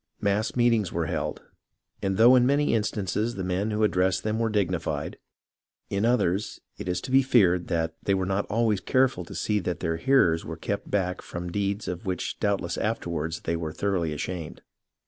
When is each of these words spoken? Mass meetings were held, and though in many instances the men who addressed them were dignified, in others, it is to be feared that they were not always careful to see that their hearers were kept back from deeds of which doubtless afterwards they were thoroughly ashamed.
Mass 0.19 0.55
meetings 0.55 0.91
were 0.91 1.05
held, 1.05 1.43
and 2.01 2.17
though 2.17 2.33
in 2.35 2.43
many 2.43 2.73
instances 2.73 3.35
the 3.35 3.43
men 3.43 3.69
who 3.69 3.83
addressed 3.83 4.23
them 4.23 4.39
were 4.39 4.49
dignified, 4.49 5.19
in 5.91 6.05
others, 6.05 6.59
it 6.75 6.89
is 6.89 6.99
to 7.01 7.11
be 7.11 7.21
feared 7.21 7.67
that 7.67 7.93
they 8.01 8.15
were 8.15 8.25
not 8.25 8.47
always 8.47 8.79
careful 8.79 9.23
to 9.23 9.35
see 9.35 9.59
that 9.59 9.79
their 9.79 9.97
hearers 9.97 10.43
were 10.43 10.57
kept 10.57 10.89
back 10.89 11.21
from 11.21 11.51
deeds 11.51 11.87
of 11.87 12.03
which 12.07 12.39
doubtless 12.39 12.79
afterwards 12.79 13.41
they 13.41 13.55
were 13.55 13.71
thoroughly 13.71 14.11
ashamed. 14.11 14.63